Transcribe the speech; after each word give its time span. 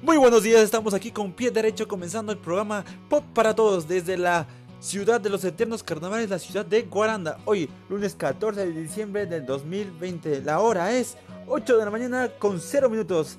Muy 0.00 0.16
buenos 0.16 0.44
días, 0.44 0.62
estamos 0.62 0.94
aquí 0.94 1.10
con 1.10 1.32
pie 1.32 1.50
derecho 1.50 1.88
comenzando 1.88 2.30
el 2.30 2.38
programa 2.38 2.84
Pop 3.08 3.24
para 3.34 3.52
Todos 3.52 3.88
desde 3.88 4.16
la 4.16 4.46
ciudad 4.78 5.20
de 5.20 5.28
los 5.28 5.42
eternos 5.42 5.82
carnavales, 5.82 6.30
la 6.30 6.38
ciudad 6.38 6.64
de 6.64 6.82
Guaranda. 6.82 7.38
Hoy, 7.44 7.68
lunes 7.88 8.14
14 8.14 8.64
de 8.64 8.80
diciembre 8.80 9.26
del 9.26 9.44
2020, 9.44 10.42
la 10.42 10.60
hora 10.60 10.92
es 10.92 11.16
8 11.48 11.76
de 11.76 11.84
la 11.84 11.90
mañana 11.90 12.30
con 12.38 12.60
0 12.60 12.88
minutos. 12.88 13.38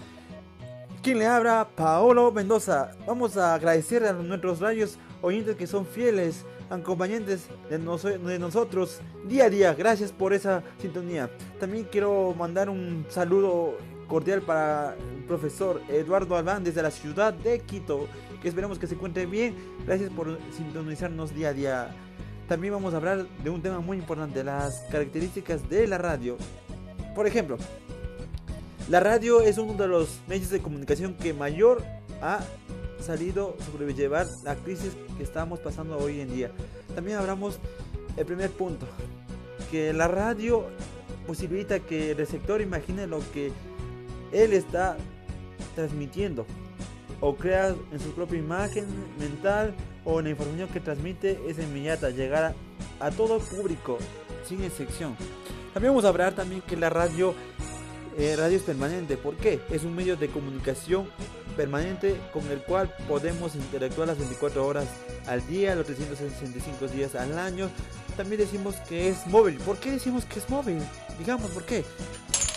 Quien 1.02 1.20
le 1.20 1.28
habla, 1.28 1.66
Paolo 1.78 2.30
Mendoza. 2.30 2.92
Vamos 3.08 3.38
a 3.38 3.54
agradecer 3.54 4.04
a 4.04 4.12
nuestros 4.12 4.60
rayos 4.60 4.98
oyentes 5.22 5.56
que 5.56 5.66
son 5.66 5.86
fieles, 5.86 6.46
acompañantes 6.70 7.48
de, 7.70 7.78
de 7.78 8.38
nosotros 8.40 9.00
día 9.30 9.46
a 9.46 9.50
día. 9.50 9.74
Gracias 9.74 10.12
por 10.12 10.34
esa 10.34 10.62
sintonía. 10.82 11.30
También 11.58 11.88
quiero 11.90 12.36
mandar 12.38 12.70
un 12.70 13.06
saludo 13.08 13.78
cordial 14.10 14.42
para 14.42 14.96
el 14.96 15.24
profesor 15.24 15.82
Eduardo 15.88 16.36
Albán 16.36 16.64
desde 16.64 16.82
la 16.82 16.92
ciudad 16.92 17.34
de 17.34 17.60
Quito, 17.62 18.08
que 18.42 18.50
esperemos 18.50 18.80
que 18.80 18.88
se 18.88 18.96
encuentre 18.96 19.26
bien. 19.26 19.56
Gracias 19.86 20.10
por 20.12 20.38
sintonizarnos 20.58 21.34
día 21.34 21.50
a 21.50 21.54
día. 21.54 21.96
También 22.50 22.74
vamos 22.74 22.94
a 22.94 22.98
hablar 22.98 23.28
de 23.44 23.50
un 23.50 23.62
tema 23.62 23.80
muy 23.80 23.98
importante, 23.98 24.44
las 24.44 24.82
características 24.92 25.70
de 25.70 25.88
la 25.88 26.00
radio. 26.00 26.36
Por 27.16 27.28
ejemplo, 27.28 27.58
la 28.90 29.00
radio 29.00 29.42
es 29.42 29.58
uno 29.60 29.74
de 29.74 29.88
los 29.88 30.20
medios 30.28 30.50
de 30.50 30.60
comunicación 30.60 31.14
que 31.14 31.34
mayor 31.34 31.84
ha 32.22 32.40
salido 33.00 33.56
sobrellevar 33.66 34.28
la 34.44 34.56
crisis 34.56 34.98
que 35.18 35.24
estamos 35.24 35.60
pasando 35.60 35.98
hoy 35.98 36.22
en 36.22 36.34
día. 36.34 36.52
También 36.96 37.18
hablamos 37.18 37.60
el 38.18 38.26
primer 38.26 38.50
punto, 38.50 38.88
que 39.70 39.94
la 39.94 40.08
radio 40.08 40.66
posibilita 41.28 41.80
que 41.80 42.12
el 42.12 42.18
receptor 42.18 42.62
imagine 42.62 43.06
lo 43.06 43.20
que 43.32 43.52
él 44.32 44.54
está 44.54 44.98
transmitiendo 45.76 46.46
o 47.22 47.36
crea 47.36 47.76
en 47.92 48.00
su 48.00 48.12
propia 48.12 48.40
imagen 48.40 48.86
mental 49.20 49.74
o 50.06 50.20
en 50.20 50.26
la 50.26 50.32
información 50.32 50.70
que 50.70 50.80
transmite 50.80 51.40
es 51.48 51.60
inmediata, 51.60 52.10
llegar 52.10 52.56
a, 53.00 53.12
todo 53.12 53.40
público 53.40 53.98
sin 54.48 54.64
excepción. 54.64 55.16
También 55.74 55.92
vamos 55.92 56.06
a 56.06 56.10
hablar 56.10 56.34
también 56.34 56.62
que 56.62 56.76
la 56.76 56.90
radio, 56.90 57.34
eh, 58.18 58.36
radio 58.36 58.58
es 58.58 58.64
permanente. 58.64 59.18
¿Por 59.18 59.36
qué? 59.36 59.60
Es 59.70 59.84
un 59.84 59.96
medio 59.96 60.16
de 60.16 60.30
comunicación 60.30 61.08
permanente 61.56 62.16
con 62.32 62.50
el 62.50 62.62
cual 62.62 62.94
podemos 63.08 63.56
interactuar 63.56 64.08
las 64.08 64.18
24 64.18 64.66
horas 64.66 64.88
al 65.28 65.46
día, 65.48 65.76
los 65.76 65.86
365 65.86 66.88
días 66.88 67.16
al 67.16 67.38
año. 67.38 67.70
También 68.16 68.42
decimos 68.42 68.76
que 68.88 69.10
es 69.10 69.28
móvil. 69.28 69.58
¿Por 69.58 69.78
qué 69.78 69.92
decimos 69.92 70.26
que 70.26 70.40
es 70.40 70.50
móvil? 70.50 70.80
Digamos, 71.20 71.52
¿por 71.52 71.66
qué? 71.66 71.84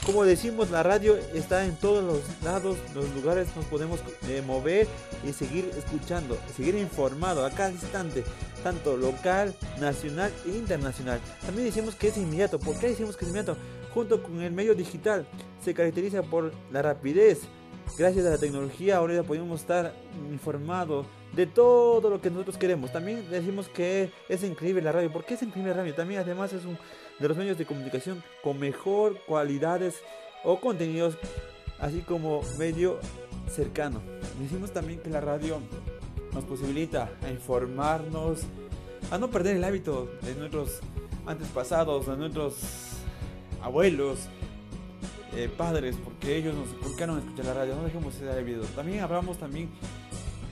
Como 0.05 0.25
decimos, 0.25 0.70
la 0.72 0.83
radio 0.83 1.17
está 1.33 1.64
en 1.64 1.77
todos 1.77 2.03
los 2.03 2.42
lados, 2.42 2.77
los 2.92 3.08
lugares 3.14 3.55
nos 3.55 3.64
podemos 3.67 4.00
eh, 4.28 4.42
mover 4.44 4.89
y 5.25 5.33
seguir 5.33 5.70
escuchando, 5.78 6.36
seguir 6.56 6.75
informado 6.75 7.47
a 7.47 7.50
cada 7.50 7.70
instante, 7.70 8.25
tanto 8.64 8.97
local, 8.97 9.55
nacional 9.78 10.33
e 10.44 10.56
internacional. 10.56 11.20
También 11.47 11.67
decimos 11.67 11.94
que 11.94 12.09
es 12.09 12.17
inmediato. 12.17 12.59
¿Por 12.59 12.77
qué 12.81 12.89
decimos 12.89 13.17
que 13.17 13.27
es 13.27 13.31
inmediato? 13.31 13.56
Junto 13.94 14.25
con 14.25 14.41
el 14.41 14.53
medio 14.53 14.75
digital, 14.75 15.25
se 15.62 15.72
caracteriza 15.72 16.25
por 16.25 16.53
la 16.72 16.83
rapidez. 16.83 17.42
Gracias 17.97 18.27
a 18.27 18.31
la 18.31 18.39
tecnología 18.39 18.97
ahora 18.97 19.22
podemos 19.22 19.61
estar 19.61 19.94
informados 20.33 21.06
de 21.33 21.47
todo 21.47 22.11
lo 22.11 22.20
que 22.20 22.31
nosotros 22.31 22.56
queremos. 22.56 22.92
También 22.92 23.28
decimos 23.31 23.69
que 23.69 24.11
es 24.28 24.42
increíble 24.42 24.83
la 24.83 24.92
radio. 24.92 25.12
¿Por 25.12 25.25
qué 25.25 25.34
es 25.34 25.42
increíble 25.42 25.70
la 25.70 25.78
radio? 25.78 25.94
También 25.94 26.20
además 26.20 26.53
es 26.53 26.64
un 26.64 26.78
de 27.23 27.28
los 27.28 27.37
medios 27.37 27.56
de 27.56 27.65
comunicación 27.65 28.23
con 28.42 28.59
mejor 28.59 29.17
cualidades 29.27 29.95
o 30.42 30.59
contenidos, 30.61 31.17
así 31.78 32.01
como 32.01 32.42
medio 32.59 32.98
cercano. 33.48 34.03
Decimos 34.41 34.73
también 34.73 35.01
que 35.01 35.09
la 35.09 35.20
radio 35.20 35.61
nos 36.34 36.45
posibilita 36.45 37.11
a 37.23 37.31
informarnos, 37.31 38.41
a 39.12 39.19
no 39.19 39.31
perder 39.31 39.56
el 39.56 39.65
hábito 39.65 40.11
de 40.23 40.34
nuestros 40.34 40.81
antepasados, 41.25 42.06
de 42.06 42.16
nuestros 42.16 42.56
abuelos, 43.62 44.19
eh, 45.37 45.49
padres, 45.56 45.97
porque 46.03 46.37
ellos 46.37 46.56
nos 46.56 46.69
inculcaron 46.71 47.16
a 47.16 47.21
escuchar 47.21 47.47
la 47.47 47.55
radio, 47.55 47.77
no 47.77 47.84
dejemos 47.84 48.16
ese 48.16 48.28
hábito. 48.31 48.62
También 48.75 49.00
hablamos 49.00 49.38
también 49.38 49.71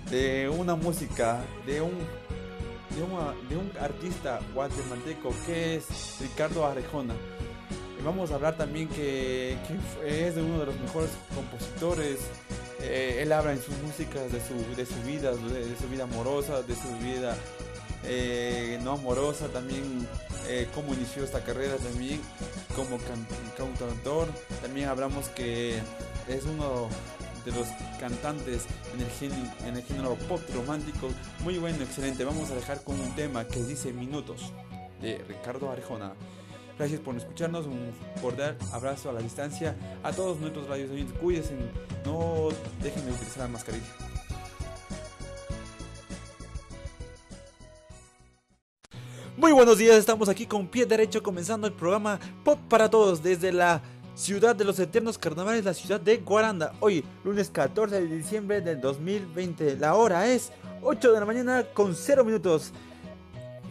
de 0.08 0.48
una 0.48 0.76
música, 0.76 1.42
de 1.66 1.82
un 1.82 1.98
de, 3.48 3.56
un 3.56 3.72
artista 3.80 4.40
guatemalteco 4.54 5.32
que 5.46 5.76
es 5.76 6.18
Ricardo 6.20 6.66
Arejona. 6.66 7.14
Y 7.98 8.02
vamos 8.02 8.30
a 8.30 8.34
hablar 8.34 8.56
también 8.56 8.88
que, 8.88 9.56
es 10.04 10.34
de 10.34 10.42
uno 10.42 10.60
de 10.60 10.66
los 10.66 10.80
mejores 10.80 11.10
compositores. 11.34 12.18
Eh, 12.82 13.20
él 13.22 13.32
habla 13.32 13.52
en 13.52 13.62
sus 13.62 13.76
músicas 13.78 14.30
de 14.30 14.40
su, 14.40 14.54
de 14.76 14.84
su 14.84 15.00
vida, 15.06 15.32
de, 15.32 15.76
su 15.76 15.88
vida 15.88 16.04
amorosa, 16.04 16.62
de 16.62 16.74
su 16.74 16.88
vida 17.02 17.36
eh, 18.04 18.78
no 18.82 18.92
amorosa, 18.92 19.48
también 19.48 20.06
eh, 20.48 20.68
cómo 20.74 20.94
inició 20.94 21.24
esta 21.24 21.42
carrera 21.42 21.76
también 21.76 22.20
como 22.76 22.98
cantautor. 23.56 24.28
También 24.60 24.88
hablamos 24.88 25.28
que 25.28 25.78
es 26.28 26.44
uno 26.44 26.88
de 27.44 27.52
los 27.52 27.68
cantantes 27.98 28.66
en 28.94 29.00
el, 29.00 29.10
género, 29.10 29.52
en 29.66 29.76
el 29.76 29.82
género 29.82 30.14
pop 30.28 30.40
romántico. 30.54 31.08
Muy 31.42 31.58
bueno, 31.58 31.82
excelente. 31.82 32.24
Vamos 32.24 32.50
a 32.50 32.54
dejar 32.54 32.82
con 32.82 32.98
un 33.00 33.14
tema 33.14 33.46
que 33.46 33.62
dice 33.62 33.92
Minutos 33.92 34.52
de 35.00 35.18
Ricardo 35.28 35.70
Arjona. 35.70 36.14
Gracias 36.78 37.00
por 37.00 37.14
escucharnos, 37.14 37.66
un 37.66 37.92
cordial 38.22 38.56
abrazo 38.72 39.10
a 39.10 39.12
la 39.12 39.20
distancia. 39.20 39.76
A 40.02 40.12
todos 40.12 40.40
nuestros 40.40 40.66
radios 40.66 40.90
oyentes, 40.90 41.16
cuídense, 41.18 41.54
no 42.06 42.48
dejen 42.82 43.04
de 43.04 43.12
utilizar 43.12 43.42
la 43.42 43.48
mascarilla. 43.48 43.84
Muy 49.36 49.52
buenos 49.52 49.78
días, 49.78 49.96
estamos 49.96 50.28
aquí 50.28 50.44
con 50.44 50.68
pie 50.68 50.84
derecho 50.84 51.22
comenzando 51.22 51.66
el 51.66 51.72
programa 51.72 52.20
Pop 52.44 52.58
para 52.68 52.90
Todos 52.90 53.22
desde 53.22 53.52
la 53.52 53.80
ciudad 54.20 54.54
de 54.54 54.66
los 54.66 54.78
eternos 54.78 55.16
carnavales, 55.16 55.64
la 55.64 55.72
ciudad 55.72 55.98
de 55.98 56.18
Guaranda. 56.18 56.74
Hoy, 56.80 57.02
lunes 57.24 57.48
14 57.48 58.02
de 58.02 58.16
diciembre 58.16 58.60
del 58.60 58.78
2020. 58.78 59.76
La 59.76 59.94
hora 59.94 60.28
es 60.28 60.52
8 60.82 61.12
de 61.12 61.20
la 61.20 61.24
mañana 61.24 61.64
con 61.72 61.94
0 61.94 62.22
minutos. 62.22 62.70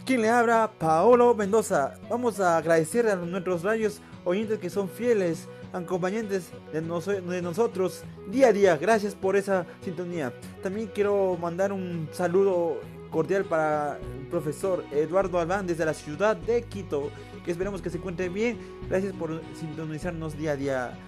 Quien 0.08 0.24
le 0.24 0.30
habla, 0.30 0.72
Paolo 0.80 1.36
Mendoza. 1.36 1.94
Vamos 2.10 2.40
a 2.40 2.58
agradecer 2.58 3.08
a 3.08 3.16
nuestros 3.16 3.62
rayos 3.62 4.02
oyentes 4.26 4.58
que 4.58 4.72
son 4.72 4.90
fieles, 4.90 5.48
acompañantes 5.72 6.50
de 6.74 7.42
nosotros 7.44 8.02
día 8.32 8.48
a 8.48 8.54
día. 8.54 8.76
Gracias 8.76 9.14
por 9.14 9.36
esa 9.36 9.68
sintonía. 9.84 10.34
También 10.64 10.90
quiero 10.92 11.38
mandar 11.40 11.72
un 11.72 12.10
saludo 12.12 12.80
cordial 13.12 13.46
para 13.46 13.98
el 13.98 14.28
profesor 14.28 14.84
Eduardo 14.92 15.40
Albán 15.40 15.68
desde 15.68 15.86
la 15.86 15.94
ciudad 15.94 16.36
de 16.36 16.64
Quito 16.64 17.10
que 17.44 17.52
esperemos 17.52 17.82
que 17.82 17.90
se 17.90 17.98
encuentre 17.98 18.30
bien. 18.30 18.58
Gracias 18.90 19.14
por 19.14 19.42
sintonizarnos 19.60 20.38
día 20.38 20.52
a 20.52 20.56
día. 20.56 21.00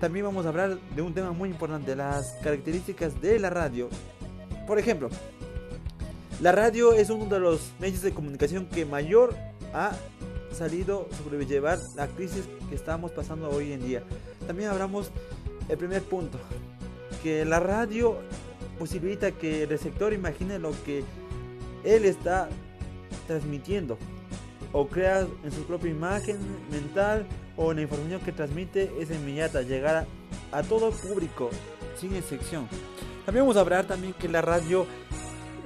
También 0.00 0.24
vamos 0.24 0.46
a 0.46 0.50
hablar 0.50 0.78
de 0.94 1.02
un 1.02 1.12
tema 1.12 1.32
muy 1.32 1.50
importante, 1.50 1.96
las 1.96 2.32
características 2.42 3.20
de 3.20 3.38
la 3.38 3.50
radio. 3.50 3.88
Por 4.66 4.78
ejemplo, 4.78 5.08
la 6.40 6.52
radio 6.52 6.92
es 6.92 7.10
uno 7.10 7.24
de 7.24 7.40
los 7.40 7.72
medios 7.80 8.02
de 8.02 8.12
comunicación 8.12 8.66
que 8.66 8.84
mayor 8.84 9.34
ha 9.74 9.92
salido 10.52 11.08
sobrellevar 11.16 11.78
la 11.96 12.06
crisis 12.06 12.48
que 12.68 12.76
estamos 12.76 13.10
pasando 13.10 13.50
hoy 13.50 13.72
en 13.72 13.84
día. 13.84 14.04
También 14.46 14.70
hablamos 14.70 15.10
el 15.68 15.76
primer 15.76 16.02
punto, 16.02 16.38
que 17.22 17.44
la 17.44 17.58
radio 17.58 18.18
posibilita 18.78 19.32
que 19.32 19.64
el 19.64 19.68
receptor 19.68 20.12
imagine 20.12 20.58
lo 20.58 20.70
que 20.84 21.02
él 21.84 22.04
está 22.04 22.48
transmitiendo 23.26 23.98
o 24.72 24.86
crea 24.86 25.26
en 25.44 25.52
su 25.52 25.62
propia 25.64 25.90
imagen 25.90 26.38
mental 26.70 27.26
o 27.56 27.70
en 27.70 27.76
la 27.76 27.82
información 27.82 28.20
que 28.20 28.32
transmite 28.32 28.92
es 29.00 29.10
inmediata, 29.10 29.62
llegar 29.62 30.06
a, 30.52 30.62
todo 30.62 30.90
público 30.90 31.50
sin 31.98 32.14
excepción. 32.14 32.68
También 33.24 33.44
vamos 33.44 33.56
a 33.56 33.60
hablar 33.60 33.86
también 33.86 34.14
que 34.14 34.28
la 34.28 34.40
radio, 34.40 34.86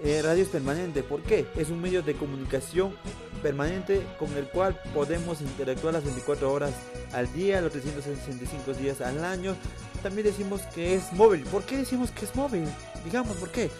eh, 0.02 0.20
radio 0.22 0.42
es 0.42 0.48
permanente. 0.48 1.02
¿Por 1.02 1.22
qué? 1.22 1.46
Es 1.56 1.70
un 1.70 1.80
medio 1.80 2.02
de 2.02 2.14
comunicación 2.14 2.94
permanente 3.42 4.02
con 4.18 4.32
el 4.36 4.46
cual 4.46 4.80
podemos 4.94 5.40
interactuar 5.40 5.94
las 5.94 6.04
24 6.04 6.52
horas 6.52 6.72
al 7.12 7.32
día, 7.32 7.60
los 7.60 7.72
365 7.72 8.72
días 8.74 9.00
al 9.00 9.22
año. 9.24 9.54
También 10.02 10.26
decimos 10.26 10.62
que 10.74 10.94
es 10.94 11.12
móvil. 11.12 11.42
¿Por 11.44 11.64
qué 11.64 11.76
decimos 11.76 12.10
que 12.10 12.24
es 12.24 12.34
móvil? 12.34 12.64
Digamos, 13.04 13.36
¿por 13.36 13.50
qué? 13.50 13.70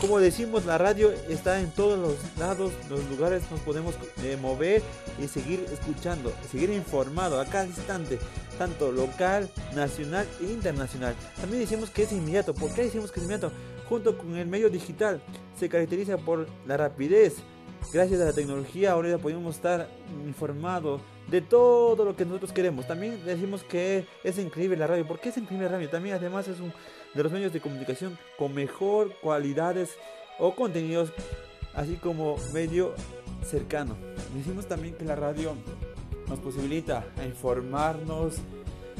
Como 0.00 0.18
decimos, 0.18 0.66
la 0.66 0.76
radio 0.76 1.12
está 1.28 1.60
en 1.60 1.70
todos 1.70 1.98
los 1.98 2.16
lados, 2.38 2.72
los 2.90 3.08
lugares 3.08 3.42
nos 3.50 3.60
podemos 3.60 3.94
eh, 4.22 4.36
mover 4.40 4.82
y 5.22 5.28
seguir 5.28 5.64
escuchando, 5.72 6.32
seguir 6.50 6.70
informado 6.70 7.40
a 7.40 7.46
cada 7.46 7.66
instante, 7.66 8.18
tanto 8.58 8.92
local, 8.92 9.48
nacional 9.74 10.26
e 10.40 10.52
internacional. 10.52 11.14
También 11.40 11.60
decimos 11.60 11.90
que 11.90 12.02
es 12.02 12.12
inmediato. 12.12 12.54
¿Por 12.54 12.74
qué 12.74 12.82
decimos 12.82 13.12
que 13.12 13.20
es 13.20 13.24
inmediato? 13.24 13.52
Junto 13.88 14.18
con 14.18 14.36
el 14.36 14.46
medio 14.46 14.68
digital, 14.68 15.22
se 15.58 15.68
caracteriza 15.68 16.18
por 16.18 16.48
la 16.66 16.76
rapidez. 16.76 17.36
Gracias 17.92 18.20
a 18.20 18.24
la 18.24 18.32
tecnología 18.32 18.92
ahora 18.92 19.16
podemos 19.18 19.56
estar 19.56 19.88
informados 20.26 21.00
de 21.28 21.40
todo 21.40 22.04
lo 22.04 22.16
que 22.16 22.24
nosotros 22.24 22.52
queremos. 22.52 22.86
También 22.86 23.24
decimos 23.24 23.64
que 23.64 24.06
es 24.22 24.38
increíble 24.38 24.76
la 24.76 24.86
radio. 24.86 25.06
¿Por 25.06 25.20
qué 25.20 25.30
es 25.30 25.36
increíble 25.36 25.66
la 25.66 25.72
radio? 25.72 25.88
También 25.88 26.16
además 26.16 26.48
es 26.48 26.60
un 26.60 26.72
de 27.14 27.22
los 27.22 27.32
medios 27.32 27.52
de 27.52 27.60
comunicación 27.60 28.18
con 28.38 28.54
mejor 28.54 29.14
cualidades 29.20 29.96
o 30.38 30.54
contenidos, 30.54 31.12
así 31.74 31.94
como 31.94 32.36
medio 32.52 32.94
cercano. 33.44 33.96
Decimos 34.34 34.66
también 34.66 34.94
que 34.94 35.04
la 35.04 35.14
radio 35.14 35.54
nos 36.28 36.38
posibilita 36.40 37.04
a 37.18 37.24
informarnos, 37.24 38.36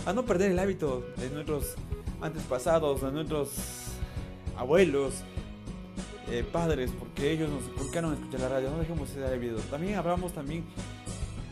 a 0.06 0.12
no 0.12 0.24
perder 0.24 0.52
el 0.52 0.58
hábito 0.58 1.04
de 1.16 1.30
nuestros 1.30 1.74
antepasados, 2.20 3.02
de 3.02 3.10
nuestros 3.10 3.50
abuelos, 4.56 5.14
eh, 6.30 6.44
padres, 6.50 6.90
porque 6.98 7.32
ellos 7.32 7.50
nos 7.50 7.64
inculcaron 7.64 8.12
a 8.12 8.14
escuchar 8.14 8.40
la 8.40 8.48
radio, 8.48 8.70
no 8.70 8.78
dejemos 8.78 9.10
ese 9.10 9.24
hábito. 9.24 9.56
También 9.70 9.96
hablamos 9.96 10.32
también 10.32 10.64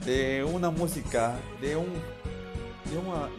de 0.04 0.44
una 0.44 0.70
música, 0.70 1.38
de 1.60 1.76
un 1.76 1.92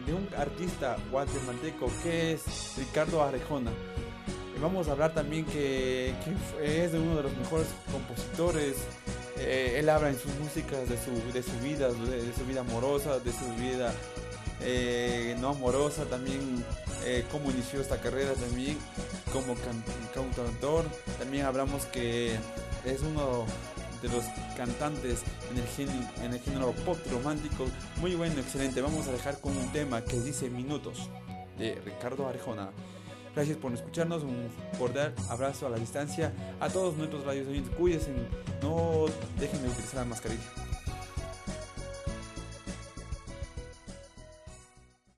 de, 0.06 0.12
un 0.12 0.28
artista 0.36 0.96
guatemalteco 1.10 1.88
que 2.02 2.32
es 2.32 2.74
Ricardo 2.76 3.22
Arejona. 3.22 3.70
Vamos 4.60 4.88
a 4.88 4.92
hablar 4.92 5.14
también 5.14 5.44
que, 5.44 6.14
es 6.62 6.92
de 6.92 6.98
uno 6.98 7.16
de 7.16 7.22
los 7.24 7.36
mejores 7.36 7.66
compositores. 7.92 8.76
Eh, 9.38 9.76
él 9.78 9.88
habla 9.88 10.08
en 10.08 10.18
sus 10.18 10.32
músicas 10.36 10.88
de 10.88 10.96
su, 10.96 11.32
de 11.32 11.42
su 11.42 11.58
vida, 11.60 11.88
de, 11.88 12.32
su 12.32 12.44
vida 12.46 12.60
amorosa, 12.60 13.18
de 13.18 13.32
su 13.32 13.46
vida 13.60 13.92
eh, 14.60 15.36
no 15.40 15.50
amorosa, 15.50 16.04
también 16.06 16.64
eh, 17.04 17.24
cómo 17.30 17.50
inició 17.50 17.80
esta 17.80 18.00
carrera 18.00 18.32
también 18.32 18.78
como 19.32 19.54
cantautor. 20.14 20.86
También 21.18 21.44
hablamos 21.44 21.84
que 21.86 22.34
es 22.84 23.02
uno 23.02 23.46
de 24.04 24.10
los 24.10 24.24
cantantes 24.54 25.22
en 25.50 25.58
el, 25.58 25.66
género, 25.66 26.08
en 26.22 26.34
el 26.34 26.40
género 26.40 26.72
pop 26.84 26.98
romántico. 27.10 27.66
Muy 28.00 28.14
bueno, 28.14 28.38
excelente. 28.38 28.82
Vamos 28.82 29.08
a 29.08 29.12
dejar 29.12 29.40
con 29.40 29.56
un 29.56 29.72
tema 29.72 30.02
que 30.04 30.20
dice 30.20 30.50
Minutos 30.50 31.08
de 31.58 31.80
Ricardo 31.84 32.28
Arjona. 32.28 32.70
Gracias 33.34 33.56
por 33.56 33.72
escucharnos, 33.72 34.22
un 34.22 34.48
cordial 34.78 35.14
abrazo 35.30 35.66
a 35.66 35.70
la 35.70 35.78
distancia. 35.78 36.32
A 36.60 36.68
todos 36.68 36.96
nuestros 36.96 37.24
radios 37.24 37.48
oyentes, 37.48 37.74
cuídense, 37.74 38.12
no 38.62 39.06
dejen 39.40 39.62
de 39.62 39.68
utilizar 39.68 40.00
la 40.00 40.04
mascarilla. 40.04 40.63